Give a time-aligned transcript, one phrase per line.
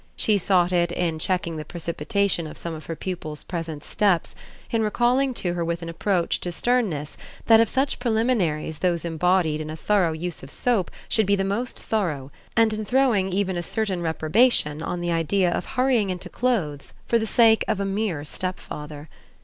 [0.15, 4.33] She sought it in checking the precipitation of some of her pupil's present steps,
[4.71, 9.61] in recalling to her with an approach to sternness that of such preliminaries those embodied
[9.61, 13.55] in a thorough use of soap should be the most thorough, and in throwing even
[13.55, 17.85] a certain reprobation on the idea of hurrying into clothes for the sake of a
[17.85, 19.07] mere stepfather.